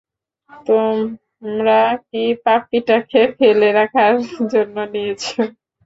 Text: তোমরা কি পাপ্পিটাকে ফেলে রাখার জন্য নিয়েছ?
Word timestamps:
তোমরা 0.67 1.79
কি 2.07 2.23
পাপ্পিটাকে 2.45 3.21
ফেলে 3.37 3.69
রাখার 3.77 4.13
জন্য 4.51 4.75
নিয়েছ? 4.93 5.23